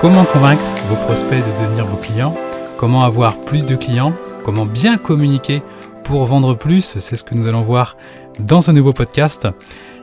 [0.00, 2.34] Comment convaincre vos prospects de devenir vos clients?
[2.78, 4.14] Comment avoir plus de clients?
[4.46, 5.62] Comment bien communiquer
[6.04, 6.96] pour vendre plus?
[6.98, 7.98] C'est ce que nous allons voir
[8.38, 9.46] dans ce nouveau podcast.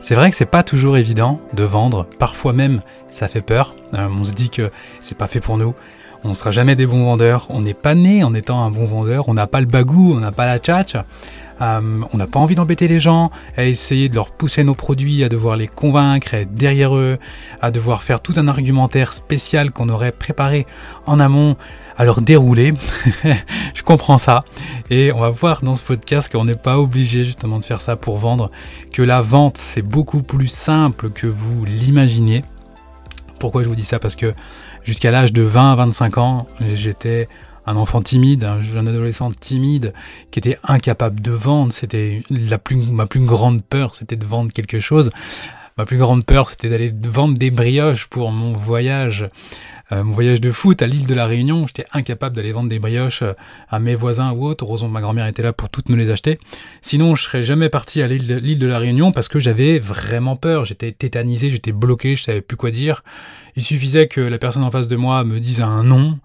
[0.00, 3.74] C'est vrai que c'est pas toujours évident de vendre, parfois même ça fait peur.
[3.94, 4.70] Euh, on se dit que
[5.00, 5.74] c'est pas fait pour nous.
[6.22, 7.48] On ne sera jamais des bons vendeurs.
[7.50, 9.28] On n'est pas né en étant un bon vendeur.
[9.28, 10.94] On n'a pas le bagou, on n'a pas la tchatch.
[11.60, 15.24] Euh, on n'a pas envie d'embêter les gens, à essayer de leur pousser nos produits,
[15.24, 17.18] à devoir les convaincre, à être derrière eux,
[17.60, 20.66] à devoir faire tout un argumentaire spécial qu'on aurait préparé
[21.06, 21.56] en amont,
[21.96, 22.74] à leur dérouler.
[23.74, 24.44] Je comprends ça.
[24.90, 27.96] Et on va voir dans ce podcast qu'on n'est pas obligé justement de faire ça
[27.96, 28.50] pour vendre,
[28.92, 32.42] que la vente c'est beaucoup plus simple que vous l'imaginez.
[33.38, 33.98] Pourquoi je vous dis ça?
[33.98, 34.32] Parce que
[34.84, 37.28] jusqu'à l'âge de 20 à 25 ans, j'étais
[37.68, 39.92] un enfant timide, un jeune adolescent timide
[40.30, 41.72] qui était incapable de vendre.
[41.72, 45.10] C'était la plus, ma plus grande peur, c'était de vendre quelque chose.
[45.76, 49.26] Ma plus grande peur, c'était d'aller vendre des brioches pour mon voyage,
[49.92, 51.66] euh, mon voyage de foot à l'île de la Réunion.
[51.68, 53.34] J'étais incapable d'aller vendre des brioches euh,
[53.68, 54.64] à mes voisins ou autres.
[54.64, 56.40] Heureusement, ma grand-mère était là pour toutes me les acheter.
[56.82, 60.34] Sinon, je serais jamais parti à l'île de, de la Réunion parce que j'avais vraiment
[60.34, 60.64] peur.
[60.64, 63.04] J'étais tétanisé, j'étais bloqué, je savais plus quoi dire.
[63.54, 66.18] Il suffisait que la personne en face de moi me dise un nom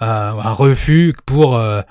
[0.00, 1.82] un refus pour euh,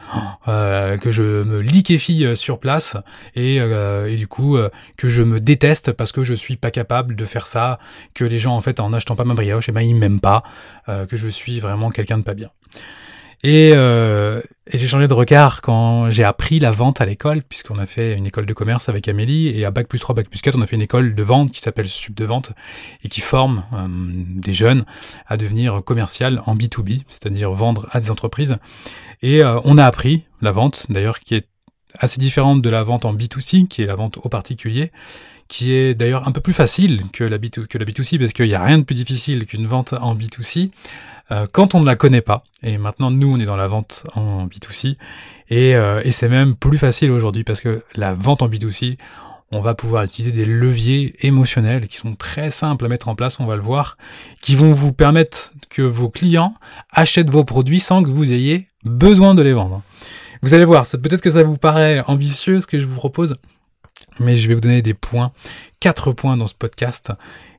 [0.48, 2.98] euh, que je me liquéfie sur place
[3.36, 4.58] et, et du coup
[4.98, 7.80] que je me déteste parce que je suis pas capable de faire ça,
[8.14, 10.22] que les gens en fait en achetant pas ma brioche, et eh ben ils m'aiment
[10.22, 10.44] pas,
[10.88, 12.50] que je suis vraiment quelqu'un de pas bien.
[13.46, 17.86] Euh, et, j'ai changé de regard quand j'ai appris la vente à l'école, puisqu'on a
[17.86, 20.56] fait une école de commerce avec Amélie, et à Bac plus 3, Bac plus 4,
[20.58, 22.52] on a fait une école de vente qui s'appelle Sub de vente,
[23.04, 24.86] et qui forme euh, des jeunes
[25.28, 28.56] à devenir commercial en B2B, c'est-à-dire vendre à des entreprises.
[29.22, 31.48] Et euh, on a appris la vente, d'ailleurs, qui est
[31.98, 34.92] assez différente de la vente en B2C, qui est la vente au particulier,
[35.50, 38.48] qui est d'ailleurs un peu plus facile que la, B2, que la B2C, parce qu'il
[38.48, 40.70] n'y a rien de plus difficile qu'une vente en B2C.
[41.32, 42.44] Euh, quand on ne la connaît pas.
[42.64, 44.96] Et maintenant, nous, on est dans la vente en B2C.
[45.50, 48.98] Et, euh, et c'est même plus facile aujourd'hui parce que la vente en B2C,
[49.52, 53.40] on va pouvoir utiliser des leviers émotionnels qui sont très simples à mettre en place,
[53.40, 53.98] on va le voir,
[54.42, 56.54] qui vont vous permettre que vos clients
[56.92, 59.82] achètent vos produits sans que vous ayez besoin de les vendre.
[60.44, 63.38] Vous allez voir, peut-être que ça vous paraît ambitieux ce que je vous propose,
[64.20, 65.32] mais je vais vous donner des points,
[65.80, 67.12] quatre points dans ce podcast,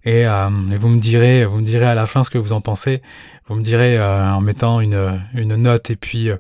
[0.05, 2.53] et, euh, et vous me direz, vous me direz à la fin ce que vous
[2.53, 3.03] en pensez.
[3.49, 6.37] Vous me direz euh, en mettant une, une, note et puis euh,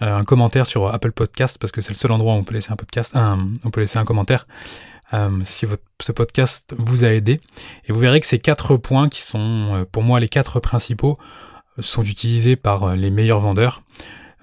[0.00, 2.72] un commentaire sur Apple Podcast parce que c'est le seul endroit où on peut laisser
[2.72, 4.46] un podcast, on peut laisser un commentaire.
[5.44, 5.64] Si
[6.00, 7.40] ce podcast vous a aidé.
[7.86, 11.18] Et vous verrez que ces quatre points qui sont pour moi les quatre principaux
[11.78, 13.82] sont utilisés par les meilleurs vendeurs.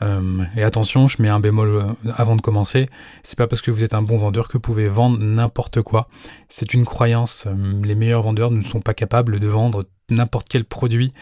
[0.03, 2.87] Euh, et attention, je mets un bémol euh, avant de commencer.
[3.23, 6.07] C'est pas parce que vous êtes un bon vendeur que vous pouvez vendre n'importe quoi.
[6.49, 7.45] C'est une croyance.
[7.47, 11.13] Euh, les meilleurs vendeurs ne sont pas capables de vendre n'importe quel produit.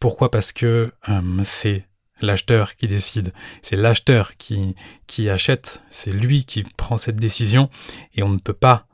[0.00, 0.30] Pourquoi?
[0.30, 0.92] Parce que
[1.42, 1.84] c'est
[2.20, 3.32] l'acheteur qui décide.
[3.60, 4.76] C'est l'acheteur qui,
[5.06, 5.82] qui achète.
[5.90, 7.70] C'est lui qui prend cette décision.
[8.14, 8.86] Et on ne peut pas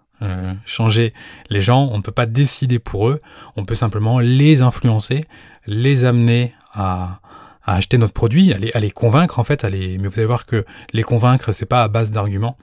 [0.64, 1.12] changer
[1.50, 1.86] les gens.
[1.92, 3.20] On ne peut pas décider pour eux.
[3.56, 5.26] On peut simplement les influencer,
[5.66, 7.20] les amener à
[7.64, 10.64] à acheter notre produit, à les, convaincre en fait, à mais vous allez voir que
[10.92, 12.56] les convaincre, c'est pas à base d'arguments.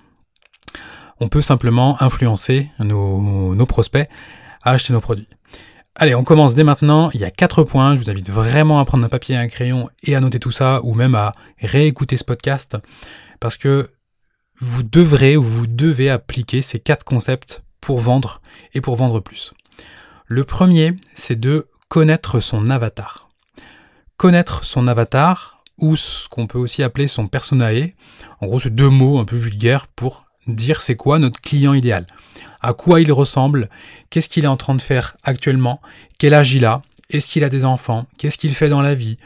[1.20, 4.10] On peut simplement influencer nos, nos prospects
[4.64, 5.28] à acheter nos produits.
[5.96, 7.10] Allez, on commence dès maintenant.
[7.14, 7.96] Il y a quatre points.
[7.96, 10.52] Je vous invite vraiment à prendre un papier et un crayon et à noter tout
[10.52, 12.78] ça, ou même à réécouter ce podcast,
[13.42, 13.90] parce que
[14.60, 18.42] vous devrez ou vous devez appliquer ces quatre concepts pour vendre
[18.74, 19.54] et pour vendre plus.
[20.26, 23.28] Le premier, c'est de connaître son avatar
[24.19, 27.94] connaître son avatar, ou ce qu'on peut aussi appeler son personae.
[28.41, 32.06] En gros, c'est deux mots un peu vulgaires pour dire c'est quoi notre client idéal.
[32.59, 33.69] À quoi il ressemble,
[34.09, 35.80] qu'est-ce qu'il est en train de faire actuellement,
[36.18, 39.18] quel âge il a, est-ce qu'il a des enfants, qu'est-ce qu'il fait dans la vie.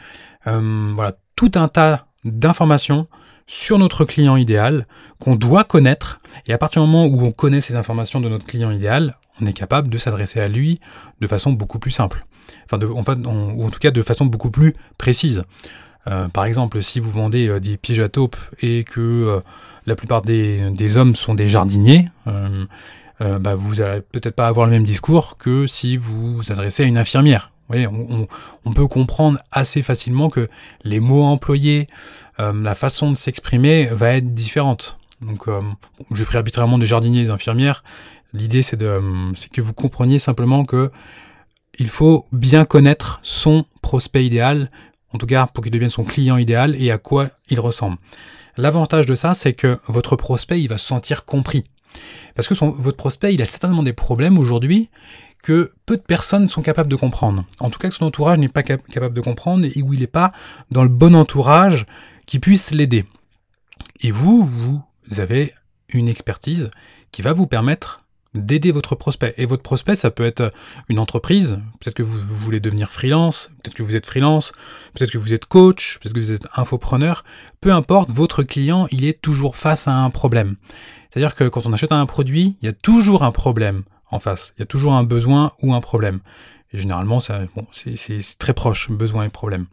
[0.46, 3.08] Euh, voilà, tout un tas d'informations
[3.48, 4.86] sur notre client idéal
[5.18, 6.20] qu'on doit connaître.
[6.46, 9.46] Et à partir du moment où on connaît ces informations de notre client idéal, on
[9.46, 10.78] est capable de s'adresser à lui
[11.20, 12.24] de façon beaucoup plus simple
[12.64, 15.44] enfin, de, en tout cas de façon beaucoup plus précise.
[16.06, 19.40] Euh, par exemple, si vous vendez euh, des pièges à taupe et que euh,
[19.86, 22.08] la plupart des, hommes sont des jardiniers,
[23.20, 26.86] bah, vous n'allez peut-être pas avoir le même discours que si vous vous adressez à
[26.86, 27.52] une infirmière.
[27.68, 28.28] Vous on,
[28.66, 30.48] on, peut comprendre assez facilement que
[30.84, 31.88] les mots employés,
[32.38, 34.98] la façon de s'exprimer va être différente.
[35.22, 35.46] Donc,
[36.10, 37.84] je ferai arbitrairement des jardiniers et des infirmières.
[38.32, 40.90] L'idée, c'est que vous compreniez simplement que
[41.78, 44.70] il faut bien connaître son prospect idéal,
[45.12, 47.98] en tout cas pour qu'il devienne son client idéal et à quoi il ressemble.
[48.56, 51.64] L'avantage de ça, c'est que votre prospect, il va se sentir compris.
[52.34, 54.90] Parce que votre prospect, il a certainement des problèmes aujourd'hui
[55.42, 57.44] que peu de personnes sont capables de comprendre.
[57.60, 60.06] En tout cas, que son entourage n'est pas capable de comprendre et où il n'est
[60.06, 60.32] pas
[60.70, 61.86] dans le bon entourage
[62.26, 63.04] qui puisse l'aider.
[64.00, 64.82] Et vous, vous
[65.20, 65.52] avez
[65.90, 66.70] une expertise
[67.12, 68.03] qui va vous permettre
[68.34, 69.34] d'aider votre prospect.
[69.36, 70.52] Et votre prospect, ça peut être
[70.88, 74.52] une entreprise, peut-être que vous, voulez devenir freelance, peut-être que vous êtes freelance,
[74.94, 77.24] peut-être que vous êtes coach, peut-être que vous êtes infopreneur,
[77.60, 80.56] peu importe, votre client, il est toujours face à un problème.
[81.10, 84.52] C'est-à-dire que quand on achète un produit, il y a toujours un problème en face,
[84.56, 86.20] il y a toujours un besoin ou un problème.
[86.72, 87.38] Et généralement, c'est
[88.38, 89.66] très proche, besoin et problème.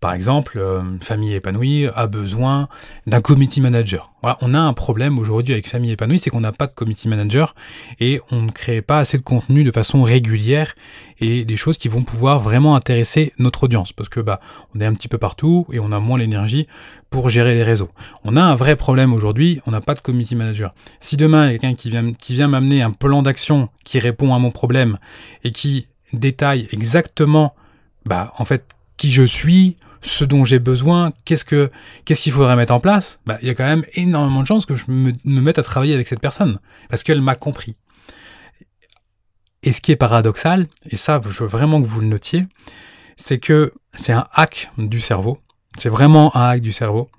[0.00, 2.68] Par exemple, euh, Famille épanouie a besoin
[3.06, 4.10] d'un committee manager.
[4.22, 7.54] On a un problème aujourd'hui avec Famille épanouie, c'est qu'on n'a pas de committee manager
[8.00, 10.74] et on ne crée pas assez de contenu de façon régulière
[11.20, 14.40] et des choses qui vont pouvoir vraiment intéresser notre audience parce que bah
[14.74, 16.66] on est un petit peu partout et on a moins l'énergie
[17.10, 17.90] pour gérer les réseaux.
[18.24, 20.74] On a un vrai problème aujourd'hui, on n'a pas de committee manager.
[21.00, 24.50] Si demain quelqu'un qui vient qui vient m'amener un plan d'action qui répond à mon
[24.50, 24.98] problème
[25.44, 27.54] et qui détaille exactement
[28.06, 31.70] bah en fait qui je suis, ce dont j'ai besoin, qu'est-ce que
[32.04, 34.66] qu'est-ce qu'il faudrait mettre en place, bah, il y a quand même énormément de chances
[34.66, 36.58] que je me, mette à travailler avec cette personne
[36.88, 37.76] parce qu'elle m'a compris.
[39.62, 42.46] Et ce qui est paradoxal, et ça, je veux vraiment que vous le notiez,
[43.16, 45.38] c'est que c'est un hack du cerveau.
[45.76, 47.10] C'est vraiment un hack du cerveau.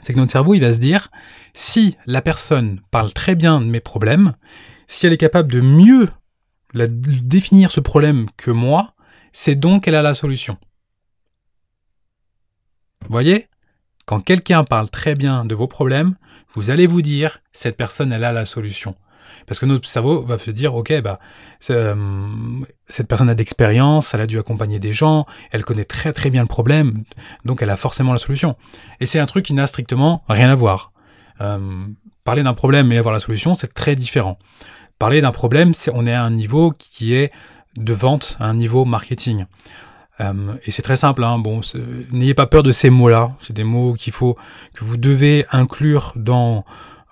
[0.00, 1.08] C'est que notre cerveau, il va se dire,
[1.54, 4.34] si la personne parle très bien de mes problèmes,
[4.88, 6.08] si elle est capable de mieux
[6.74, 8.94] définir ce problème que moi,
[9.32, 10.58] c'est donc qu'elle a la solution.
[13.08, 13.46] Voyez
[14.04, 16.16] Quand quelqu'un parle très bien de vos problèmes,
[16.54, 18.96] vous allez vous dire, cette personne, elle a la solution.
[19.46, 21.18] Parce que notre cerveau va se dire, ok, bah,
[21.70, 21.94] euh,
[22.88, 26.42] cette personne a d'expérience, elle a dû accompagner des gens, elle connaît très très bien
[26.42, 26.92] le problème,
[27.44, 28.56] donc elle a forcément la solution.
[29.00, 30.92] Et c'est un truc qui n'a strictement rien à voir.
[31.40, 31.86] Euh,
[32.24, 34.38] parler d'un problème et avoir la solution, c'est très différent.
[34.98, 37.32] Parler d'un problème, c'est on est à un niveau qui est
[37.76, 39.46] de vente, à un niveau marketing.
[40.20, 41.60] Euh, et c'est très simple, hein, bon,
[42.12, 43.32] n'ayez pas peur de ces mots-là.
[43.40, 44.36] C'est des mots qu'il faut,
[44.74, 46.64] que vous devez inclure dans,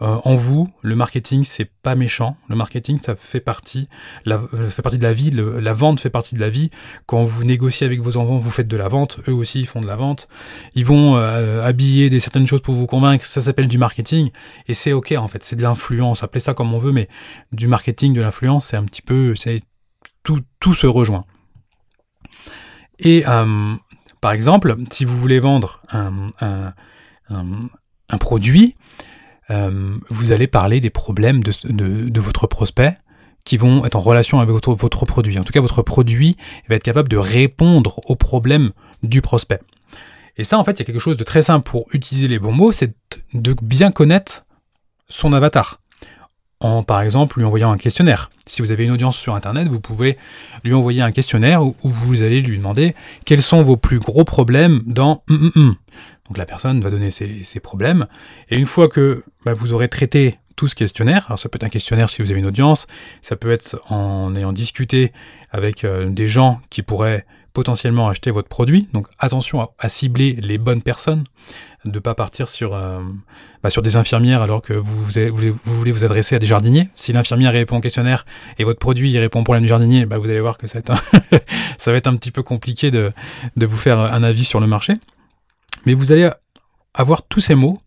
[0.03, 0.69] euh, en vous.
[0.83, 2.37] Le marketing, c'est pas méchant.
[2.49, 3.89] Le marketing, ça fait partie,
[4.25, 5.31] la, euh, fait partie de la vie.
[5.31, 6.71] la vente fait partie de la vie.
[7.07, 9.21] Quand vous négociez avec vos enfants, vous faites de la vente.
[9.29, 10.29] Eux aussi, ils font de la vente.
[10.75, 13.25] Ils vont habiller des certaines choses pour vous convaincre.
[13.25, 14.31] Ça s'appelle du marketing.
[14.67, 15.45] Et c'est ok, en fait.
[15.45, 16.23] C'est de l'influence.
[16.23, 17.09] Appelez ça comme on veut, mais
[17.53, 19.63] du marketing, de l'influence, c'est un petit peu, c'est
[20.25, 21.25] tout, tout se rejoint.
[22.99, 23.75] Et euh,
[24.21, 26.73] par exemple, si vous voulez vendre un,
[28.19, 28.77] produit,
[29.51, 32.97] euh, vous allez parler des problèmes de, votre prospect
[33.45, 35.39] qui vont être en relation avec votre produit.
[35.39, 36.37] En tout cas, votre produit
[36.69, 38.73] va être capable de répondre aux problèmes
[39.03, 39.61] du prospect.
[40.37, 42.39] Et ça, en fait, il y a quelque chose de très simple pour utiliser les
[42.39, 42.95] bons mots, c'est
[43.33, 44.45] de bien connaître
[45.09, 45.81] son avatar
[46.61, 48.31] en par exemple lui envoyant un questionnaire.
[48.47, 50.17] Si vous avez une audience sur Internet, vous pouvez
[50.65, 52.95] lui envoyer un questionnaire où, vous allez lui demander
[53.25, 55.75] quels sont vos plus gros problèmes dans hum, hum, hum.
[56.29, 58.07] Donc la personne va donner ses, problèmes,
[58.51, 61.65] et une fois que bah, vous aurez traité tout ce questionnaire, alors ça peut être
[61.65, 62.89] un questionnaire si vous avez une audience,
[63.23, 65.13] ça peut être en ayant discuté
[65.53, 67.27] avec euh, des gens qui pourraient
[67.57, 68.87] potentiellement acheter votre produit.
[68.93, 71.25] Donc attention à, cibler les bonnes personnes,
[71.87, 73.01] de pas partir sur, euh,
[73.63, 75.07] bah, sur des infirmières alors que vous,
[75.65, 76.91] voulez vous adresser à des jardiniers.
[76.95, 78.27] Si l'infirmière répond au questionnaire
[78.59, 81.97] et votre produit répond pour problème du jardinier, bah, vous allez voir que ça va,
[81.97, 83.11] être un petit peu compliqué de,
[83.57, 84.93] vous faire un avis sur le marché.
[85.87, 86.29] Mais vous allez
[86.93, 87.81] avoir tous ces mots,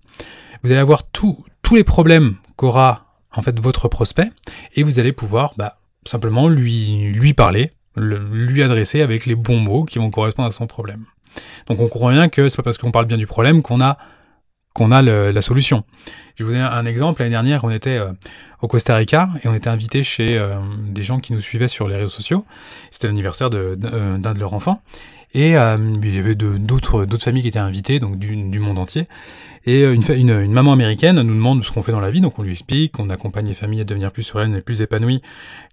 [0.64, 4.32] vous allez avoir tous les problèmes qu'aura en fait votre prospect
[4.74, 10.00] et vous allez pouvoir bah, simplement lui parler lui adresser avec les bons mots qui
[10.00, 11.06] vont correspondre à son problème.
[11.68, 13.98] Donc on comprend bien que c'est pas parce qu'on parle bien du problème qu'on a
[14.74, 15.84] qu'on a la solution.
[16.36, 17.22] Je vous donne un exemple.
[17.22, 18.12] L'année dernière, on était euh,
[18.62, 20.56] au Costa Rica et on était invité chez euh,
[20.88, 22.46] des gens qui nous suivaient sur les réseaux sociaux.
[22.92, 24.82] C'était l'anniversaire euh, d'un de, leurs enfants.
[25.34, 29.08] Et il y avait d'autres familles qui étaient invitées, donc du monde entier.
[29.66, 32.40] Et euh, une, une, maman américaine nous demande ce qu'on fait dans la vie, donc
[32.40, 35.22] on lui explique qu'on accompagne les familles à devenir plus sereines et plus épanouies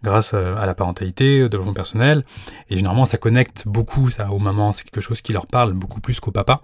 [0.02, 2.22] grâce euh, à la parentalité, au développement personnel.
[2.70, 6.00] Et généralement, ça connecte beaucoup ça aux mamans, c'est quelque chose qui leur parle beaucoup
[6.00, 6.60] plus qu'au papa.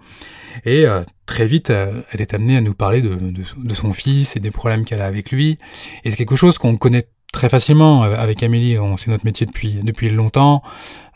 [0.65, 4.39] Et euh, très vite, elle est amenée à nous parler de, de, son fils et
[4.39, 5.57] des problèmes qu'elle a avec lui.
[6.03, 9.73] Et c'est quelque chose qu'on connaît très facilement avec Amélie, on c'est notre métier depuis
[9.83, 10.63] depuis longtemps.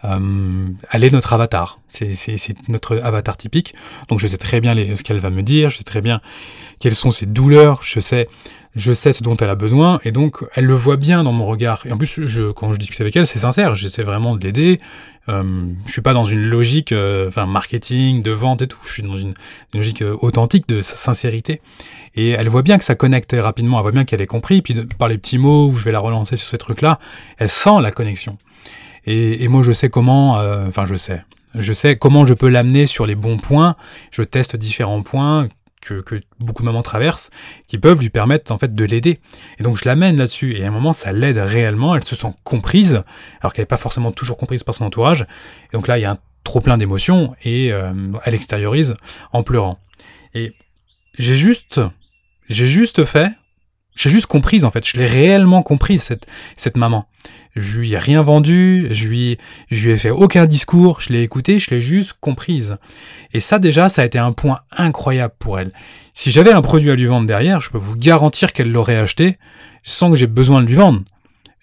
[0.03, 1.79] euh, elle est notre avatar.
[1.87, 2.13] C'est
[2.67, 3.73] notre avatar typique.
[4.09, 6.21] Donc je sais très bien les, ce qu'elle va me dire, je sais très bien
[6.79, 8.27] quelles sont ses douleurs, je sais,
[8.75, 11.45] je sais ce dont elle a besoin, et donc elle le voit bien dans mon
[11.45, 11.85] regard.
[11.85, 14.79] Et en plus, je, quand je discute avec elle, c'est sincère, j'essaie vraiment de l'aider.
[15.29, 15.43] Euh,
[15.85, 18.79] je suis pas dans une logique, euh, enfin marketing, de vente et tout.
[18.85, 19.33] Je suis dans une,
[19.73, 21.61] logique euh, authentique de sincérité.
[22.15, 23.77] Et elle voit bien que ça connecte rapidement.
[23.77, 24.61] Elle voit bien qu'elle est compris.
[24.61, 26.99] Puis par les petits mots où je vais la relancer sur ces trucs-là,
[27.37, 28.37] elle sent la connexion.
[29.09, 31.23] Et, moi, je sais comment, euh, enfin, je sais.
[31.55, 33.77] Je sais comment je peux l'amener sur les bons points.
[34.11, 35.47] Je teste différents points
[35.87, 37.29] que, beaucoup de mamans traversent,
[37.67, 39.19] qui peuvent lui permettre en fait de l'aider.
[39.59, 40.55] Et donc je l'amène là-dessus.
[40.57, 41.95] Et à un moment, ça l'aide réellement.
[41.95, 43.03] Elle se sent comprise,
[43.41, 45.23] alors qu'elle n'est pas forcément toujours comprise par son entourage.
[45.71, 47.91] Et donc là, il y a un trop plein d'émotions et euh,
[48.23, 48.95] elle extériorise
[49.33, 49.79] en pleurant.
[50.33, 50.53] Et
[51.17, 51.81] j'ai juste,
[52.47, 53.31] j'ai juste fait
[53.97, 57.07] j'ai juste comprise en fait, je l'ai réellement comprise cette, cette maman.
[57.55, 59.37] Je lui ai rien vendu, je lui,
[59.71, 62.77] je lui ai fait aucun discours, je l'ai écoutée, je l'ai juste comprise.
[63.33, 65.71] Et ça déjà, ça a été un point incroyable pour elle.
[66.13, 69.37] Si j'avais un produit à lui vendre derrière, je peux vous garantir qu'elle l'aurait acheté
[69.81, 71.01] sans que j'ai besoin de lui vendre.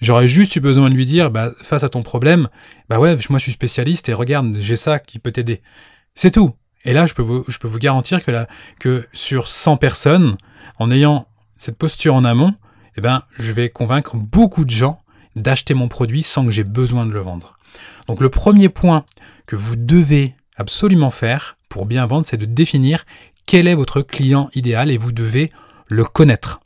[0.01, 2.49] J'aurais juste eu besoin de lui dire, bah, face à ton problème,
[2.89, 5.63] bah ouais, moi je suis spécialiste et regarde, j'ai ça qui peut t'aider.
[6.15, 6.55] C'est tout.
[6.85, 8.47] Et là, je peux vous, je peux vous garantir que, là,
[8.81, 10.37] que sur 100 personnes,
[10.79, 11.27] en ayant
[11.65, 12.55] cette posture en amont,
[12.97, 15.01] eh ben, je vais convaincre beaucoup de gens
[15.35, 17.59] d'acheter mon produit sans que j'ai besoin de le vendre.
[18.07, 19.07] Donc le premier point
[19.47, 23.07] que vous devez absolument faire pour bien vendre, c'est de définir
[23.47, 25.51] quel est votre client idéal et vous devez
[25.89, 26.61] le connaître.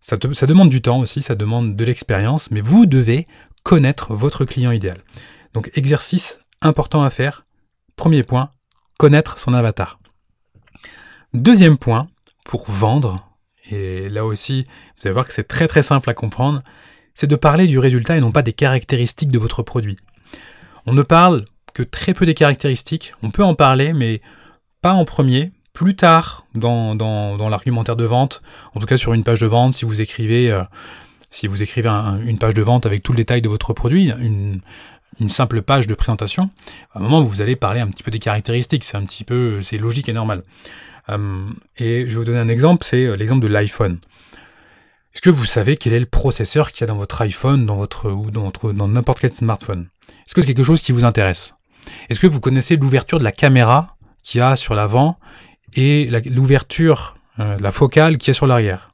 [0.00, 3.26] Ça, ça demande du temps aussi, ça demande de l'expérience, mais vous devez
[3.62, 4.98] connaître votre client idéal.
[5.54, 7.46] Donc exercice important à faire.
[7.96, 8.50] Premier point,
[8.98, 9.98] connaître son avatar.
[11.32, 12.08] Deuxième point,
[12.44, 13.25] pour vendre,
[13.70, 14.66] et là aussi,
[14.98, 16.62] vous allez voir que c'est très très simple à comprendre,
[17.14, 19.96] c'est de parler du résultat et non pas des caractéristiques de votre produit.
[20.86, 21.44] On ne parle
[21.74, 24.20] que très peu des caractéristiques, on peut en parler, mais
[24.82, 28.42] pas en premier, plus tard dans, dans, l'argumentaire de vente,
[28.74, 30.62] en tout cas sur une page de vente, si vous écrivez, euh,
[31.30, 34.60] si vous écrivez une page de vente avec tout le détail de votre produit, une,
[35.20, 36.50] une simple page de présentation,
[36.94, 39.60] à un moment vous allez parler un petit peu des caractéristiques, c'est un petit peu,
[39.60, 40.42] c'est logique et normal.
[41.08, 41.46] Euh,
[41.78, 43.98] et je vais vous donner un exemple, c'est euh, l'exemple de l'iPhone.
[45.14, 47.76] Est-ce que vous savez quel est le processeur qu'il y a dans votre iPhone, dans
[47.76, 49.88] votre ou dans dans n'importe quel smartphone?
[50.08, 51.54] Est-ce que c'est quelque chose qui vous intéresse?
[52.10, 55.18] Est-ce que vous connaissez l'ouverture de la caméra qu'il y a sur l'avant
[55.74, 58.92] et l'ouverture, euh, la focale qui est sur l'arrière?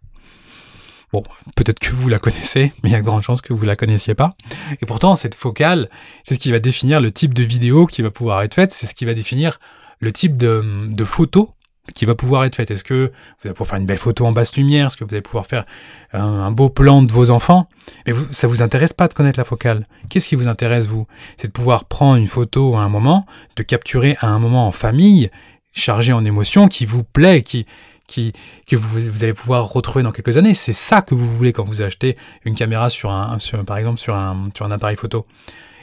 [1.13, 1.25] Bon,
[1.57, 3.77] peut-être que vous la connaissez, mais il y a de grandes chances que vous la
[3.77, 4.35] connaissiez pas.
[4.81, 5.91] Et pourtant, cette focale,
[6.23, 8.87] c'est ce qui va définir le type de vidéo qui va pouvoir être faite, c'est
[8.87, 9.59] ce qui va définir
[10.01, 11.53] le type de, de photo
[11.95, 14.33] qui va pouvoir être faite Est-ce que vous allez pouvoir faire une belle photo en
[14.33, 15.65] basse lumière Est-ce que vous allez pouvoir faire
[16.13, 17.69] un, beau plan de vos enfants?
[18.07, 19.87] Mais vous, ça vous intéresse pas de connaître la focale.
[20.09, 21.07] Qu'est-ce qui vous intéresse, vous?
[21.37, 24.73] C'est de pouvoir prendre une photo à un moment, de capturer à un moment en
[24.73, 25.31] famille,
[25.73, 27.67] chargé en émotions, qui vous plaît, qui,
[28.07, 28.33] qui,
[28.67, 30.55] que vous, vous, allez pouvoir retrouver dans quelques années.
[30.55, 33.99] C'est ça que vous voulez quand vous achetez une caméra sur un, sur, par exemple,
[33.99, 35.27] sur un, sur un appareil photo.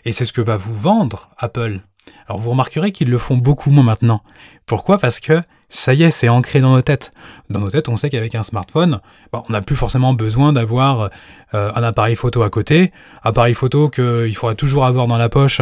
[0.05, 1.81] Et c'est ce que va vous vendre Apple.
[2.27, 4.23] Alors vous remarquerez qu'ils le font beaucoup moins maintenant.
[4.65, 4.97] Pourquoi?
[4.97, 7.13] Parce que ça y est, c'est ancré dans nos têtes.
[7.49, 8.99] Dans nos têtes, on sait qu'avec un smartphone,
[9.31, 11.11] bah, on n'a plus forcément besoin d'avoir
[11.53, 15.61] euh, un appareil photo à côté, appareil photo qu'il faudra toujours avoir dans la poche,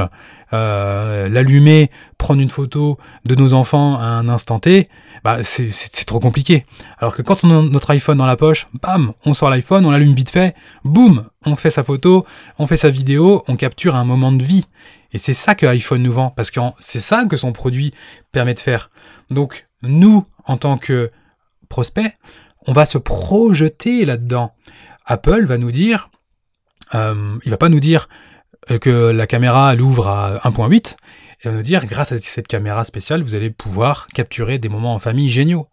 [0.54, 4.90] euh, l'allumer, prendre une photo de nos enfants à un instant T,
[5.26, 6.66] bah, c'est trop compliqué.
[7.00, 9.92] Alors que quand on a notre iPhone dans la poche, bam, on sort l'iPhone, on
[9.92, 12.26] l'allume vite fait, boum, on fait sa photo,
[12.60, 14.66] on fait sa vidéo, on capture un moment de vie.
[15.14, 17.94] Et c'est ça que iPhone nous vend, parce que c'est ça que son produit
[18.32, 18.90] permet de faire.
[19.30, 21.12] Donc, nous, en tant que
[21.70, 22.14] prospect,
[22.66, 24.54] on va se projeter là-dedans.
[25.06, 26.10] Apple va nous dire,
[26.96, 28.10] euh, il va pas nous dire
[28.72, 30.96] euh, que la caméra l'ouvre à 1.8,
[31.44, 34.96] il va nous dire, grâce à cette caméra spéciale, vous allez pouvoir capturer des moments
[34.96, 35.68] en famille géniaux.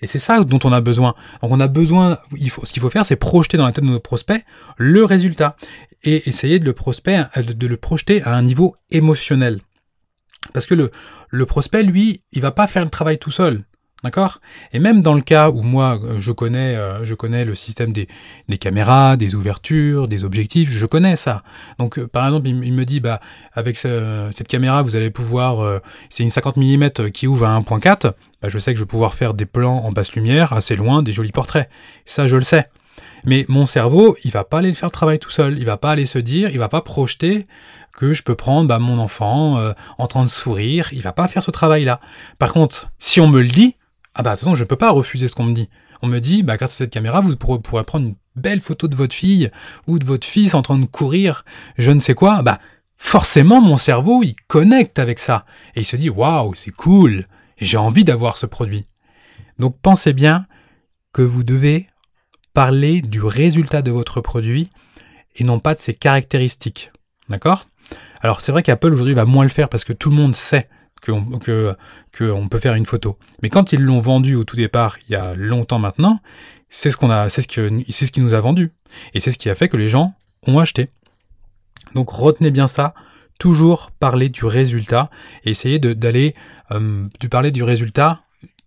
[0.00, 1.14] Et c'est ça dont on a besoin.
[1.42, 3.84] Donc on a besoin, il faut, ce qu'il faut faire, c'est projeter dans la tête
[3.84, 4.42] de nos prospects
[4.76, 5.56] le résultat
[6.04, 9.60] et essayer de le, prospect, de le projeter à un niveau émotionnel.
[10.52, 13.64] Parce que le, prospect, lui, il va pas faire le travail tout seul.
[14.04, 14.40] D'accord?
[14.72, 17.92] Et même dans le cas où moi, euh, je connais, euh, je connais le système
[17.92, 18.06] des,
[18.58, 21.42] caméras, des ouvertures, des objectifs, je connais ça.
[21.80, 23.18] Donc, euh, par exemple, il, me dit, bah,
[23.54, 28.48] avec cette caméra, vous allez pouvoir, c'est une 50 mm qui ouvre à 1.4, bah,
[28.48, 31.10] je sais que je vais pouvoir faire des plans en basse lumière, assez loin, des
[31.10, 31.68] jolis portraits.
[32.04, 32.68] Ça, je le sais.
[33.24, 35.58] Mais mon cerveau, il va pas aller le faire le travail tout seul.
[35.58, 37.46] Il va pas aller se dire, il va pas projeter
[37.98, 40.88] que je peux prendre bah, mon enfant euh, en train de sourire.
[40.92, 42.00] Il va pas faire ce travail-là.
[42.38, 43.74] Par contre, si on me le dit,
[44.14, 45.68] ah bah de toute façon, je peux pas refuser ce qu'on me dit.
[46.00, 48.94] On me dit, bah grâce à cette caméra, vous pourrez prendre une belle photo de
[48.94, 49.50] votre fille
[49.88, 51.44] ou de votre fils en train de courir,
[51.76, 52.42] je ne sais quoi.
[52.42, 52.60] Bah
[52.96, 55.44] forcément mon cerveau, il connecte avec ça.
[55.74, 57.26] Et il se dit, waouh, c'est cool,
[57.56, 58.86] j'ai envie d'avoir ce produit.
[59.58, 60.46] Donc pensez bien
[61.12, 61.88] que vous devez
[62.54, 64.70] parler du résultat de votre produit
[65.34, 66.92] et non pas de ses caractéristiques.
[67.28, 67.66] D'accord?
[68.20, 70.68] Alors c'est vrai qu'Apple aujourd'hui va moins le faire parce que tout le monde sait
[71.04, 73.18] qu'on peut faire une photo.
[73.42, 76.20] Mais quand ils l'ont vendu au tout départ, il y a longtemps maintenant,
[76.68, 78.72] c'est ce qu'on a, c'est ce qui nous a vendu.
[79.14, 80.14] Et c'est ce qui a fait que les gens
[80.46, 80.90] ont acheté.
[81.94, 82.94] Donc retenez bien ça,
[83.38, 85.10] toujours parler du résultat
[85.44, 86.34] et essayez d'aller
[86.72, 88.22] euh, parler du résultat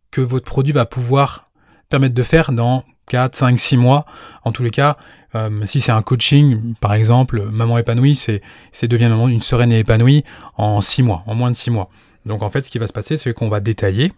[0.10, 1.46] que votre produit va pouvoir
[1.90, 4.06] permettre de faire dans 4, 5, 6 mois.
[4.44, 4.98] En tous les cas,
[5.36, 9.72] euh, si c'est un coaching, par exemple, maman épanouie, c'est, c'est devient maman une sereine
[9.72, 10.24] et épanouie
[10.58, 11.90] en 6 mois, en moins de 6 mois.
[12.26, 14.12] Donc en fait, ce qui va se passer, c'est qu'on va détailler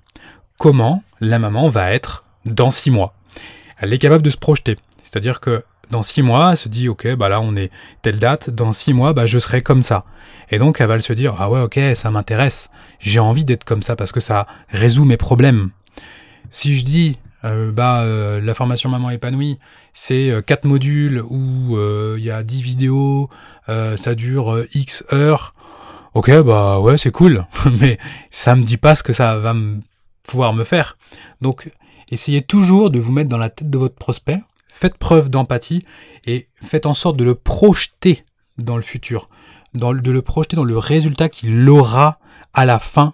[0.58, 3.14] comment la maman va être dans 6 mois.
[3.78, 4.78] Elle est capable de se projeter.
[5.04, 7.70] C'est-à-dire que dans six mois, elle se dit, ok, bah là on est
[8.02, 10.06] telle date, dans six mois, bah je serai comme ça.
[10.50, 13.84] Et donc elle va se dire, ah ouais, ok, ça m'intéresse, j'ai envie d'être comme
[13.84, 15.70] ça parce que ça résout mes problèmes.
[16.50, 19.60] Si je dis, euh, bah euh, la formation maman épanouie,
[19.94, 21.78] c'est euh, quatre modules où
[22.18, 23.30] il y a 10 vidéos,
[23.68, 25.54] ça dure X heures.
[26.14, 27.46] Ok, bah ouais, c'est cool,
[27.80, 27.98] mais
[28.30, 29.56] ça me dit pas ce que ça va
[30.24, 30.98] pouvoir me faire.
[31.42, 31.72] Donc,
[32.10, 34.40] essayez toujours de vous mettre dans la tête de votre prospect
[34.74, 35.86] faites preuve d'empathie
[36.26, 38.24] et faites en sorte de le projeter
[38.58, 39.28] dans le futur,
[39.74, 42.20] de le projeter dans le résultat qu'il aura
[42.54, 43.14] à la fin,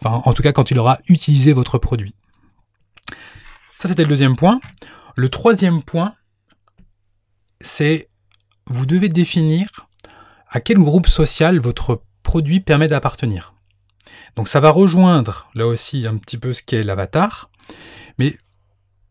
[0.00, 2.14] enfin en tout cas quand il aura utilisé votre produit.
[3.84, 4.60] Ça c'était le deuxième point.
[5.14, 6.14] Le troisième point,
[7.60, 8.08] c'est
[8.66, 9.68] vous devez définir
[10.48, 13.52] à quel groupe social votre produit permet d'appartenir.
[14.36, 17.50] Donc ça va rejoindre là aussi un petit peu ce qu'est l'avatar,
[18.16, 18.38] mais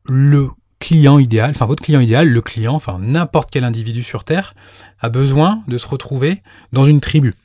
[0.06, 0.50] le
[0.80, 4.56] client idéal, enfin votre client idéal, le client, enfin n'importe quel individu sur Terre,
[5.02, 7.36] a besoin de se retrouver dans une tribu.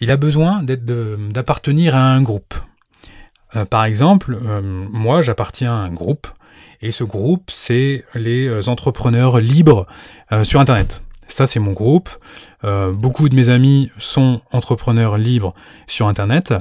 [0.00, 2.54] Il a besoin d'appartenir à un groupe.
[3.54, 6.26] Euh, par exemple, euh, moi j'appartiens à un groupe,
[6.86, 9.86] et ce groupe, c'est les euh, entrepreneurs libres
[10.42, 11.02] sur Internet.
[11.26, 12.10] Ça, c'est mon groupe.
[12.62, 15.54] beaucoup de mes amis sont entrepreneurs libres
[15.86, 16.54] sur Internet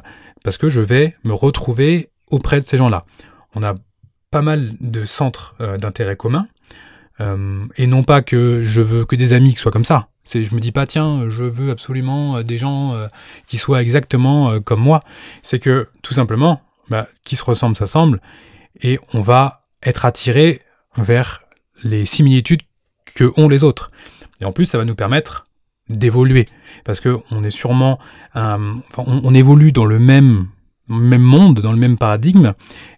[0.43, 3.05] parce que je vais me retrouver auprès de ces gens-là.
[3.55, 3.75] On a
[4.33, 6.47] pas mal de centres euh, d'intérêt commun.
[7.21, 10.07] Euh, et non pas que je veux que des amis qui soient comme ça.
[10.23, 12.97] C'est, je me dis pas, tiens, je veux absolument euh, des gens
[13.45, 15.03] qui soient exactement comme moi.
[15.43, 18.19] C'est que, tout simplement, bah, qui se ressemble s'assemble,
[18.81, 20.61] et on va être attiré
[20.97, 21.43] vers
[21.83, 22.61] les similitudes
[23.15, 23.91] que ont les autres.
[24.41, 25.47] Et en plus, ça va nous permettre
[25.89, 26.45] d'évoluer,
[26.85, 27.99] parce que on est sûrement,
[28.35, 30.47] on, on, évolue dans le même
[30.87, 32.53] même monde, dans le même paradigme,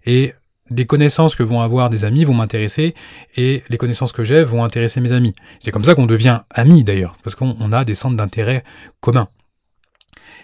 [0.06, 0.34] et
[0.72, 2.96] des connaissances que vont avoir des amis vont m'intéresser
[3.36, 5.36] et les connaissances que j'ai vont intéresser mes amis.
[5.60, 8.64] C'est comme ça qu'on devient amis d'ailleurs, parce qu'on a des centres d'intérêt
[9.00, 9.28] communs.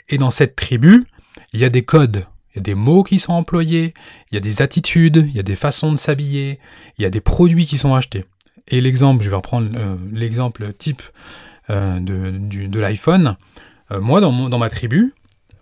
[0.10, 1.06] Et dans cette tribu,
[1.54, 3.94] il y a des codes, il y a des mots qui sont employés,
[4.32, 6.60] il y a des attitudes, il y a des façons de s'habiller,
[6.98, 8.26] il y a des produits qui sont achetés.
[8.68, 11.02] Et l'exemple, je vais reprendre euh, l'exemple type
[11.70, 13.38] euh, de, l'iPhone.
[13.92, 15.14] Euh, moi, dans, ma tribu,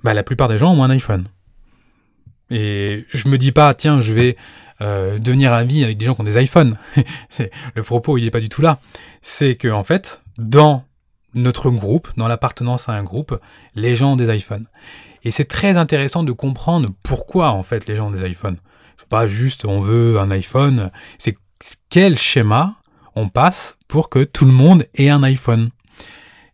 [0.04, 1.28] bah, la plupart des gens ont un iPhone.
[2.50, 4.38] Et je me dis pas, tiens, je vais
[4.82, 6.78] devenir ami avec des gens qui ont des iPhones.
[7.76, 8.80] le propos, il n'est pas du tout là.
[9.22, 10.86] C'est que en fait, dans
[11.34, 13.38] notre groupe, dans l'appartenance à un groupe,
[13.76, 14.66] les gens ont des iPhones.
[15.24, 18.58] Et c'est très intéressant de comprendre pourquoi en fait les gens ont des iPhones.
[18.98, 21.36] C'est pas juste on veut un iPhone, c'est
[21.90, 22.76] quel schéma
[23.16, 25.72] on passe pour que tout le monde ait un iPhone.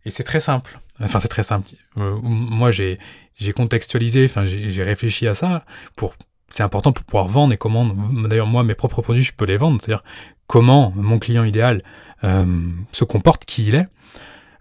[0.04, 0.80] Et c'est très simple.
[1.00, 1.70] Enfin, c'est très simple.
[1.98, 2.98] Euh, moi, j'ai
[3.36, 6.14] j'ai contextualisé, enfin j'ai réfléchi à ça pour
[6.50, 9.58] c'est important pour pouvoir vendre et comment d'ailleurs moi mes propres produits je peux les
[9.58, 10.02] vendre, c'est-à-dire
[10.46, 11.82] comment mon client idéal
[12.24, 12.46] euh,
[12.92, 13.86] se comporte, qui il est.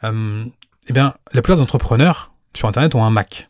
[0.03, 0.45] Euh,
[0.87, 3.49] eh bien, la plupart des entrepreneurs sur Internet ont un Mac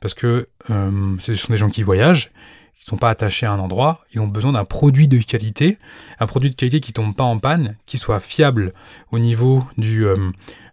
[0.00, 2.30] parce que euh, ce sont des gens qui voyagent,
[2.78, 5.78] qui sont pas attachés à un endroit, ils ont besoin d'un produit de qualité,
[6.20, 8.72] un produit de qualité qui tombe pas en panne, qui soit fiable
[9.10, 10.06] au niveau du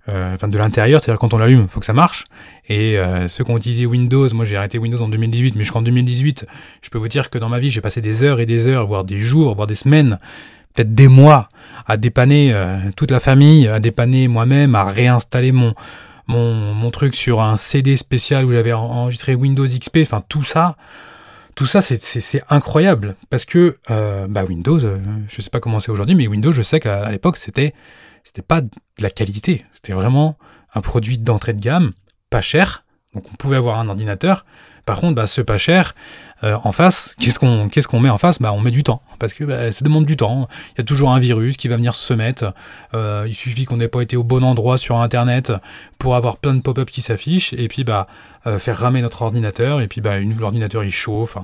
[0.08, 2.26] euh, enfin de l'intérieur, c'est-à-dire quand on l'allume, il faut que ça marche.
[2.70, 5.82] Et euh, ceux qui ont utilisé Windows, moi j'ai arrêté Windows en 2018, mais jusqu'en
[5.82, 6.46] 2018,
[6.84, 8.86] je peux vous dire que dans ma vie, j'ai passé des heures et des heures,
[8.86, 10.20] voire des jours, voire des semaines,
[10.76, 11.50] peut-être des mois,
[11.88, 15.74] à dépanner euh, toute la famille, à dépanner moi-même, à réinstaller mon,
[16.28, 20.76] mon, truc sur un CD spécial où j'avais enregistré Windows XP, enfin tout ça.
[21.56, 26.28] Tout ça, c'est incroyable parce que bah Windows, je sais pas comment c'est aujourd'hui, mais
[26.28, 27.74] Windows, je sais qu'à l'époque, c'était
[28.26, 30.38] c'était pas de la qualité, c'était vraiment
[30.74, 31.92] un produit d'entrée de gamme,
[32.30, 32.84] pas cher,
[33.14, 34.46] Donc on pouvait avoir un ordinateur.
[34.86, 35.96] Par contre, bah, ce pas cher,
[36.44, 38.40] euh, en face, qu'est-ce qu'on met en face?
[38.40, 40.48] Bah, On met du temps, parce que bah, ça demande du temps.
[40.74, 42.54] Il y a toujours un virus qui va venir se mettre.
[42.94, 45.52] Euh, il suffit qu'on n'ait pas été au bon endroit sur Internet
[45.98, 48.08] pour avoir plein de pop-up qui s'affichent, et puis bah,
[48.46, 51.38] euh, faire ramer notre ordinateur, et puis bah, l'ordinateur il chauffe.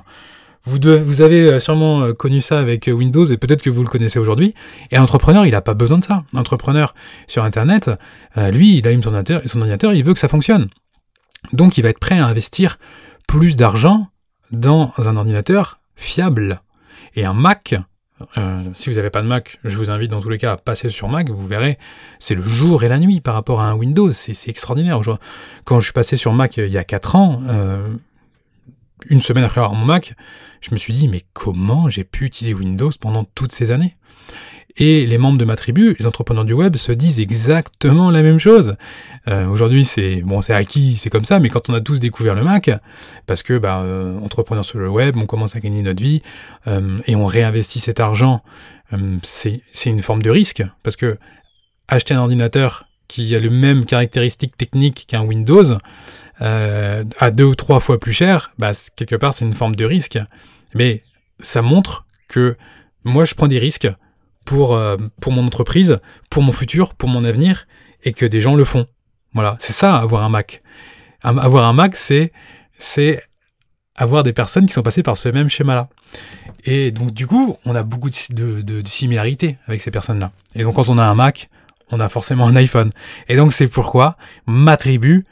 [0.63, 4.53] Vous, vous avez sûrement connu ça avec Windows et peut-être que vous le connaissez aujourd'hui.
[4.91, 6.23] Et entrepreneur, il n'a pas besoin de ça.
[6.35, 6.93] Entrepreneur
[7.25, 7.89] sur Internet,
[8.35, 10.69] lui, il allume son ordinateur, son ordinateur, il veut que ça fonctionne.
[11.53, 12.77] Donc il va être prêt à investir
[13.31, 14.07] plus d'argent
[14.51, 16.61] dans un ordinateur fiable.
[17.15, 17.75] Et un Mac,
[18.37, 20.57] euh, si vous n'avez pas de Mac, je vous invite dans tous les cas à
[20.57, 21.79] passer sur Mac, vous verrez,
[22.19, 24.99] c'est le jour et la nuit par rapport à un Windows, c'est extraordinaire.
[25.63, 27.87] Quand je suis passé sur Mac euh, il y a 4 ans, euh,
[29.09, 30.15] une semaine après avoir mon Mac,
[30.61, 33.95] je me suis dit, mais comment j'ai pu utiliser Windows pendant toutes ces années?
[34.77, 38.39] Et les membres de ma tribu, les entrepreneurs du web, se disent exactement la même
[38.39, 38.75] chose.
[39.27, 42.35] Euh, aujourd'hui, c'est bon, c'est acquis, c'est comme ça, mais quand on a tous découvert
[42.35, 42.71] le Mac,
[43.27, 46.21] parce que bah, euh, entrepreneurs sur le web, on commence à gagner notre vie
[46.67, 48.43] euh, et on réinvestit cet argent,
[49.23, 51.17] c'est une forme de risque, parce que
[51.87, 55.77] acheter un ordinateur qui a le même caractéristique technique qu'un Windows
[56.41, 60.19] à deux ou trois fois plus cher, bah, quelque part, c'est une forme de risque.
[60.73, 61.01] Mais
[61.39, 62.57] ça montre que
[63.03, 63.89] moi, je prends des risques
[64.45, 65.99] pour, euh, pour mon entreprise,
[66.29, 67.67] pour mon futur, pour mon avenir,
[68.03, 68.87] et que des gens le font.
[69.33, 70.61] Voilà, c'est ça, avoir un Mac.
[71.23, 72.31] Avoir un Mac, c'est,
[73.95, 75.89] avoir des personnes qui sont passées par ce même schéma-là.
[76.63, 80.31] Et donc, du coup, on a beaucoup de, de, similarités avec ces personnes-là.
[80.55, 81.49] Et donc, quand on a un Mac,
[81.91, 82.91] on a forcément un iPhone.
[83.27, 85.25] Et donc, c'est pourquoi ma tribu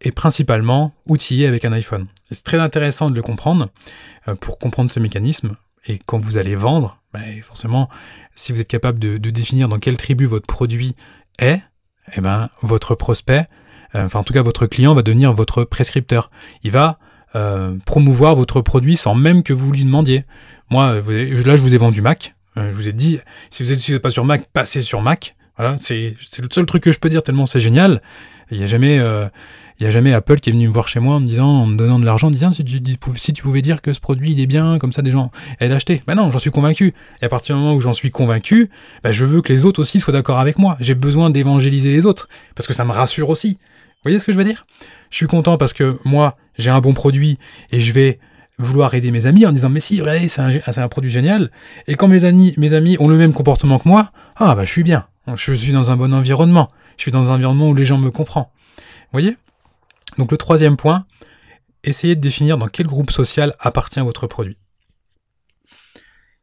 [0.00, 2.06] est principalement outillée avec un iPhone.
[2.30, 3.68] C'est très intéressant de le comprendre
[4.28, 5.56] euh, pour comprendre ce mécanisme.
[5.86, 7.88] Et quand vous allez vendre, ben, forcément,
[8.34, 10.94] si vous êtes capable de, définir dans quelle tribu votre produit
[11.38, 11.60] est,
[12.16, 13.46] eh ben, votre prospect,
[13.94, 16.30] euh, enfin en tout cas votre client va devenir votre prescripteur.
[16.62, 16.98] Il va
[17.36, 20.24] euh, promouvoir votre produit sans même que vous lui demandiez.
[20.70, 22.34] Moi, là, je vous ai vendu Mac.
[22.56, 23.18] Je vous ai dit,
[23.50, 25.34] si vous n'êtes pas sur Mac, passez sur Mac.
[25.56, 28.00] Voilà, c'est le seul truc que je peux dire tellement c'est génial.
[28.50, 31.00] Il n'y a jamais, il n'y a jamais Apple qui est venu me voir chez
[31.00, 32.80] moi en me disant, en me donnant de l'argent, en disant si tu,
[33.16, 35.70] si tu pouvais dire que ce produit il est bien, comme ça des gens allaient
[35.70, 36.02] l'acheter.
[36.06, 36.94] Ben non, j'en suis convaincu.
[37.22, 38.70] Et à partir du moment où j'en suis convaincu,
[39.02, 40.76] ben je veux que les autres aussi soient d'accord avec moi.
[40.80, 43.58] J'ai besoin d'évangéliser les autres parce que ça me rassure aussi.
[43.58, 44.66] Vous voyez ce que je veux dire?
[45.10, 47.38] Je suis content parce que moi j'ai un bon produit
[47.72, 48.20] et je vais
[48.58, 51.50] vouloir aider mes amis en disant mais si regardez c'est un, un, produit génial
[51.88, 54.70] et quand mes amis mes amis ont le même comportement que moi ah bah je
[54.70, 56.70] suis bien je suis dans un bon environnement.
[56.96, 58.46] Je suis dans un environnement où les gens me comprennent.
[58.76, 59.36] Vous voyez?
[60.18, 61.06] Donc le troisième point,
[61.82, 64.56] essayez de définir dans quel groupe social appartient votre produit.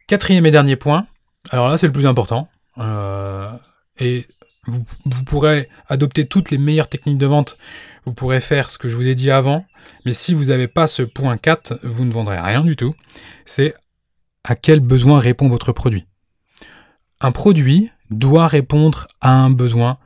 [0.08, 1.08] Quatrième et dernier point,
[1.52, 3.52] alors là c'est le plus important, euh,
[3.98, 4.28] et
[4.68, 4.84] vous,
[5.26, 7.58] pourrez adopter toutes les meilleures techniques de vente,
[8.06, 9.66] vous pourrez faire ce que je vous ai dit avant,
[10.06, 12.94] mais si vous n'avez pas ce point 4, vous ne vendrez rien du tout,
[13.46, 13.74] c'est
[14.44, 16.06] à quel besoin répond votre produit?
[17.22, 19.98] Un produit doit répondre à un besoin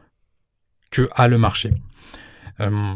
[0.92, 1.74] que a le marché.
[2.62, 2.94] Euh,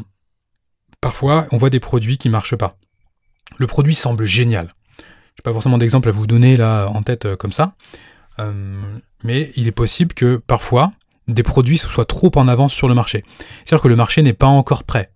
[1.02, 2.76] Parfois, on voit des produits qui marchent pas.
[3.58, 4.69] Le produit semble génial.
[4.98, 7.74] Je n'ai pas forcément d'exemple à vous donner là en tête euh, comme ça,
[8.39, 8.82] euh,
[9.24, 10.91] mais il est possible que parfois
[11.30, 13.24] des produits soient trop en avance sur le marché.
[13.63, 15.12] C'est-à-dire que le marché n'est pas encore prêt.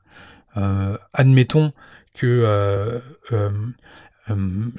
[1.13, 1.73] Admettons
[2.13, 3.01] que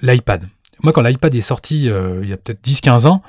[0.01, 0.49] l'iPad.
[0.85, 3.23] Moi, quand l'iPad est sorti il y a peut-être 10-15 ans,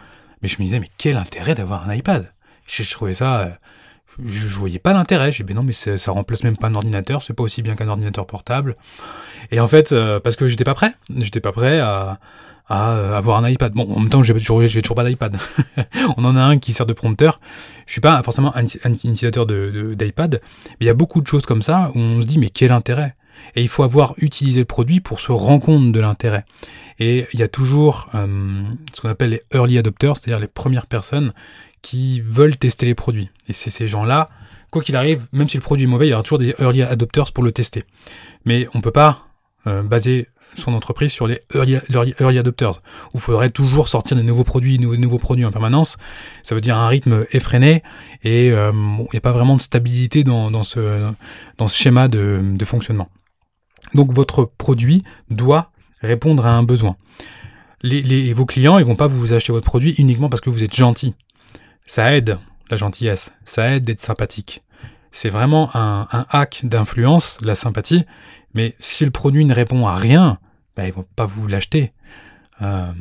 [0.46, 2.32] mais je me disais, mais quel intérêt d'avoir un iPad?
[2.68, 3.58] Je, trouvais ça
[4.24, 5.32] je, je voyais pas l'intérêt.
[5.32, 7.76] J'ai dit, ben non, mais ça remplace même pas un ordinateur, c'est pas aussi bien
[7.76, 8.76] qu'un ordinateur portable.
[9.50, 12.20] Et en fait, euh, parce que j'étais pas prêt, j'étais pas prêt à,
[12.70, 13.74] euh, avoir un iPad.
[13.74, 15.36] Bon, en même temps, j'ai toujours, toujours pas d'iPad.
[16.18, 17.40] On en a un qui sert de prompteur.
[17.88, 21.48] Je suis pas forcément un, utilisateur de, d'iPad, mais il y a beaucoup de choses
[21.48, 23.16] comme ça où on se dit, mais quel intérêt?
[23.56, 26.46] Et il faut avoir utilisé le produit pour se rendre compte de l'intérêt.
[27.00, 30.88] Et il y a toujours euh, ce qu'on appelle les early adopters, c'est-à-dire les premières
[30.88, 31.34] personnes
[31.82, 33.30] qui veulent tester les produits.
[33.48, 34.30] Et c'est ces gens-là,
[34.72, 36.82] quoi qu'il arrive, même si le produit est mauvais, il y aura toujours des early
[36.82, 37.84] adopters pour le tester.
[38.46, 39.26] Mais on ne peut pas
[39.68, 42.82] euh, baser son entreprise sur les early, adopters,
[43.14, 45.98] où il faudrait toujours sortir des nouveaux produits, nouveaux, nouveaux produits en permanence.
[46.44, 47.84] Ça veut dire un rythme effréné
[48.24, 51.12] et euh, il n'y a pas vraiment de stabilité dans, ce,
[51.68, 53.10] schéma de fonctionnement.
[53.94, 55.72] Donc votre produit doit
[56.02, 56.96] répondre à un besoin.
[57.84, 61.16] Vos clients, ils vont pas vous acheter votre produit uniquement parce que vous êtes gentil.
[61.86, 64.64] Ça aide, la gentillesse, ça aide d'être sympathique.
[65.12, 68.06] C'est vraiment un, hack d'influence, la sympathie,
[68.54, 70.40] mais si le produit ne répond à rien,
[70.76, 71.94] bah, ils vont pas vous l'acheter.
[72.62, 72.92] Euh,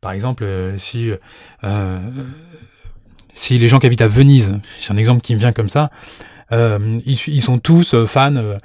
[0.00, 1.12] par exemple, euh, si,
[1.62, 1.98] euh,
[3.34, 5.90] si les gens qui habitent à Venise, c'est un exemple qui me vient comme ça,
[6.50, 8.58] ils, sont tous fans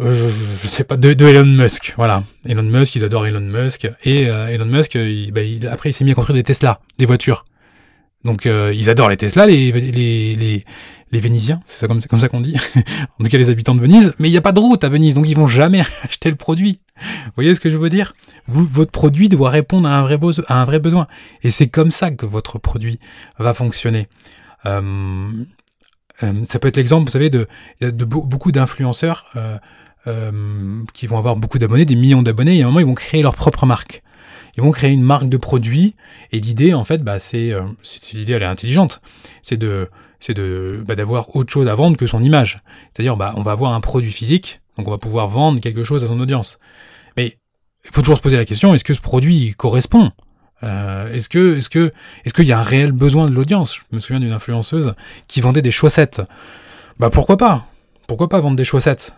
[0.00, 0.30] euh,
[0.62, 1.94] je, sais pas, de, Elon Musk.
[1.96, 2.22] Voilà.
[2.46, 3.88] Elon Musk, ils adorent Elon Musk.
[4.04, 4.96] Et euh, Elon Musk,
[5.32, 7.44] bah, après, il s'est mis à construire des Tesla, des voitures.
[8.24, 10.64] Donc, ils adorent les Tesla, les, les, les,
[11.10, 12.56] les Vénisiens, c'est ça comme, comme ça qu'on dit.
[12.76, 14.14] en tout cas, les habitants de Venise.
[14.18, 16.36] Mais il n'y a pas de route à Venise, donc ils vont jamais acheter le
[16.36, 16.80] produit.
[17.00, 18.14] Vous voyez ce que je veux dire?
[18.46, 21.06] Vous, Votre produit doit répondre à un vrai, à un vrai besoin.
[21.42, 22.98] Et c'est comme ça que votre produit
[23.38, 24.08] va fonctionner.
[24.66, 25.30] Euh,
[26.22, 27.46] euh, ça peut être l'exemple, vous savez, de,
[27.80, 29.26] de beaucoup d'influenceurs
[30.08, 32.86] euh, euh, qui vont avoir beaucoup d'abonnés, des millions d'abonnés, et à un moment, ils
[32.86, 34.02] vont créer leur propre marque.
[34.56, 35.94] Ils vont créer une marque de produit,
[36.32, 37.54] et l'idée, en fait, bah, c'est,
[38.12, 39.00] l'idée, elle est intelligente,
[39.42, 42.62] c'est de, c'est de, bah, d'avoir autre chose à vendre que son image.
[42.92, 46.04] C'est-à-dire, bah, on va avoir un produit physique, donc on va pouvoir vendre quelque chose
[46.04, 46.58] à son audience.
[47.16, 47.38] Mais
[47.84, 50.10] il faut toujours se poser la question, est-ce que ce produit correspond?
[50.64, 51.92] Euh, est-ce que, est-ce que,
[52.24, 53.76] est-ce qu'il y a un réel besoin de l'audience?
[53.76, 54.94] Je me souviens d'une influenceuse
[55.28, 56.20] qui vendait des chaussettes.
[56.98, 57.66] Bah pourquoi pas?
[58.08, 59.14] Pourquoi pas vendre des chaussettes?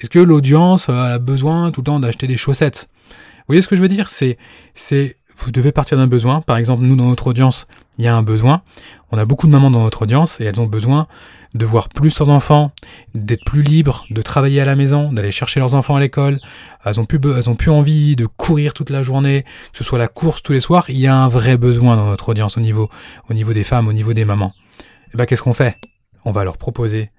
[0.00, 2.88] Est-ce que l'audience a besoin tout le temps d'acheter des chaussettes?
[3.10, 4.10] Vous voyez ce que je veux dire?
[4.10, 4.38] C'est,
[4.74, 6.40] c'est, vous devez partir d'un besoin.
[6.40, 7.66] Par exemple, nous dans notre audience,
[7.98, 8.62] il y a un besoin.
[9.10, 11.08] On a beaucoup de mamans dans notre audience et elles ont besoin
[11.54, 12.70] de voir plus leurs enfants,
[13.14, 16.38] d'être plus libres, de travailler à la maison, d'aller chercher leurs enfants à l'école.
[16.84, 19.98] Elles ont plus, elles ont plus envie de courir toute la journée, que ce soit
[19.98, 20.84] la course tous les soirs.
[20.90, 22.88] Il y a un vrai besoin dans notre audience au niveau,
[23.28, 24.52] au niveau des femmes, au niveau des mamans.
[24.78, 25.76] Et eh ben, qu'est-ce qu'on fait?
[26.24, 27.10] On va leur proposer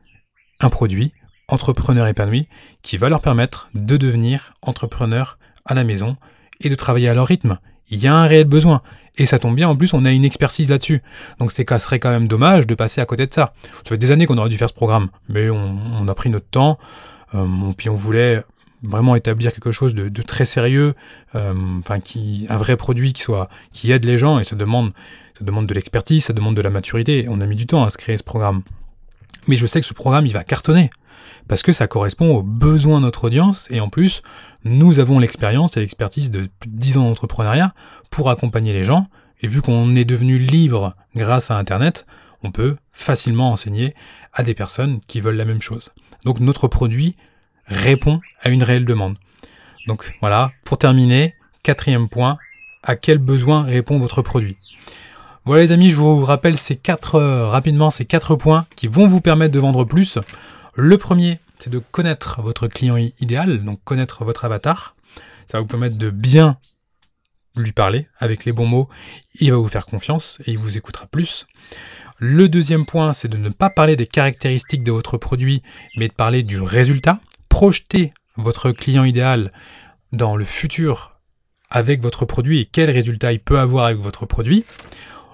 [0.59, 1.11] un produit,
[1.49, 2.47] entrepreneur épanoui,
[2.81, 6.15] qui va leur permettre de devenir entrepreneur à la maison
[6.61, 7.59] et de travailler à leur rythme.
[7.89, 8.81] Il y a un réel besoin.
[9.17, 11.01] Et ça tombe bien, en plus, on a une expertise là-dessus.
[11.39, 13.53] Donc c'est serait quand même dommage de passer à côté de ça.
[13.83, 16.47] Ça fait des années qu'on aurait dû faire ce programme, mais on, a pris notre
[16.47, 16.79] temps,
[17.35, 18.43] euh, puis on voulait
[18.81, 20.93] vraiment établir quelque chose de, très sérieux,
[21.35, 24.93] euh, enfin qui un vrai produit qui soit qui aide les gens et ça demande
[25.37, 27.25] ça demande de l'expertise, ça demande de la maturité.
[27.29, 28.61] On a mis du temps à se créer ce programme.
[29.47, 30.89] Mais je sais que ce programme il va cartonner
[31.49, 34.21] parce que ça correspond aux besoins de notre audience et en plus,
[34.63, 37.73] nous avons l'expérience et l'expertise de plus de 10 ans d'entrepreneuriat
[38.11, 39.07] pour accompagner les gens
[39.41, 42.05] et vu qu'on est devenu libre grâce à Internet,
[42.43, 43.95] on peut facilement enseigner
[44.31, 45.91] à des personnes qui veulent la même chose.
[46.23, 47.15] Donc notre produit
[47.65, 49.17] répond à une réelle demande.
[49.87, 51.33] Donc voilà, pour terminer,
[51.63, 52.37] quatrième point,
[52.83, 54.55] à quel besoin répond votre produit?
[55.45, 59.07] Voilà les amis, je vous rappelle ces quatre, euh, rapidement ces quatre points qui vont
[59.07, 60.19] vous permettre de vendre plus.
[60.81, 64.95] Le premier, c'est de connaître votre client idéal, donc connaître votre avatar.
[65.45, 66.57] Ça va vous permettre de bien
[67.57, 68.87] lui parler avec les bons mots.
[69.41, 71.47] Il va vous faire confiance et il vous écoutera plus.
[72.17, 75.63] Le deuxième point, c'est de ne pas parler des caractéristiques de votre produit,
[75.97, 77.19] mais de parler du résultat.
[77.49, 79.51] Projeter votre client idéal
[80.13, 81.19] dans le futur
[81.69, 84.63] avec votre produit et quel résultat il peut avoir avec votre produit.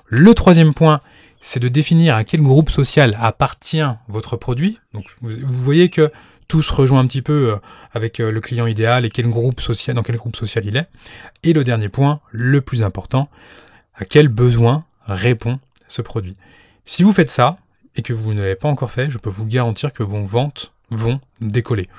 [0.07, 1.01] Le troisième point,
[1.45, 4.79] c'est de définir à quel groupe social appartient votre produit.
[4.93, 6.11] Donc vous voyez que
[6.47, 7.57] tout se rejoint un petit peu euh,
[7.93, 10.87] avec euh, le client idéal et quel groupe social, dans quel groupe social il est.
[11.43, 13.29] Et le dernier point, le plus important,
[13.93, 16.35] à quel besoin répond ce produit.
[16.83, 17.57] Si vous faites ça
[17.95, 20.73] et que vous ne l'avez pas encore fait, je peux vous garantir que vos ventes
[20.89, 21.89] vont décoller.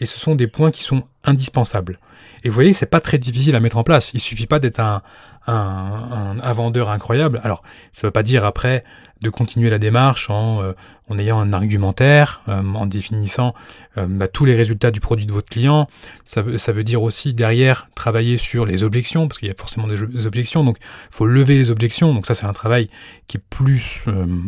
[0.00, 1.98] Et ce sont des points qui sont indispensables.
[2.44, 4.10] Et vous voyez, c'est pas très difficile à mettre en place.
[4.14, 5.02] Il suffit pas d'être un,
[5.46, 7.40] un, vendeur incroyable.
[7.44, 8.84] Alors, ça veut pas dire après
[9.22, 10.72] de continuer la démarche en, euh,
[11.08, 13.54] en ayant un argumentaire, euh, en définissant
[13.96, 15.88] euh, bah, tous les résultats du produit de votre client.
[16.24, 19.54] Ça veut, ça veut dire aussi derrière travailler sur les objections, parce qu'il y a
[19.58, 22.12] forcément des, objections, donc il faut lever les objections.
[22.12, 22.90] Donc ça, c'est un travail
[23.26, 24.04] qui est plus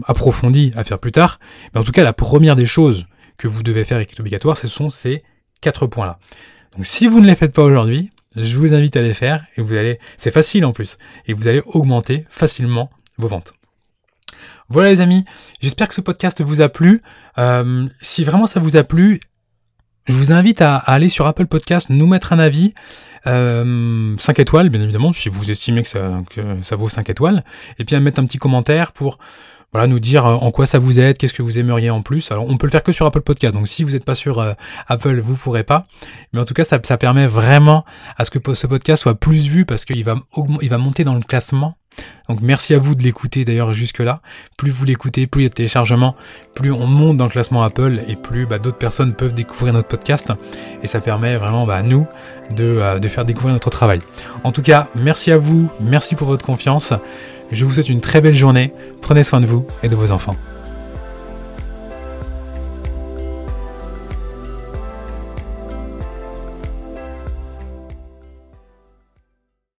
[0.06, 1.38] approfondi à faire plus tard.
[1.72, 3.06] Mais en tout cas, la première des choses
[3.38, 5.22] que vous devez faire et qui est obligatoire, ce sont ces
[5.60, 6.18] quatre points-là.
[6.76, 9.62] Donc si vous ne les faites pas aujourd'hui, je vous invite à les faire et
[9.62, 13.54] vous allez, c'est facile en plus, et vous allez augmenter facilement vos ventes.
[14.68, 15.24] Voilà les amis,
[15.60, 17.02] j'espère que ce podcast vous a plu.
[17.38, 19.20] Euh, si vraiment ça vous a plu,
[20.06, 22.74] je vous invite à, aller sur Apple Podcast, nous mettre un avis,
[23.26, 27.44] euh, 5 étoiles bien évidemment, si vous estimez que ça, que ça vaut 5 étoiles,
[27.78, 29.18] et puis à mettre un petit commentaire pour
[29.72, 32.30] voilà, nous dire euh, en quoi ça vous aide, qu'est-ce que vous aimeriez en plus.
[32.32, 33.54] Alors, on peut le faire que sur Apple Podcast.
[33.54, 34.52] Donc, si vous n'êtes pas sur euh,
[34.86, 35.86] Apple, vous pourrez pas.
[36.32, 37.84] Mais en tout cas, ça, permet vraiment
[38.16, 40.16] à ce que ce podcast soit plus vu parce qu'il va,
[40.62, 41.76] il va monter dans le classement.
[42.28, 44.20] Donc merci à vous de l'écouter d'ailleurs jusque-là.
[44.56, 46.14] Plus vous l'écoutez, plus il y a de téléchargements,
[46.54, 49.88] plus on monte dans le classement Apple et plus bah, d'autres personnes peuvent découvrir notre
[49.88, 50.32] podcast.
[50.82, 52.06] Et ça permet vraiment bah, à nous
[52.58, 54.00] euh, de faire découvrir notre travail.
[54.44, 56.92] En tout cas, merci à vous, merci pour votre confiance.
[57.50, 60.36] Je vous souhaite une très belle journée, prenez soin de vous et de vos enfants.